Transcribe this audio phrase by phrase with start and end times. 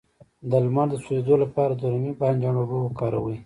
[0.49, 3.37] د لمر د سوځیدو لپاره د رومي بانجان اوبه وکاروئ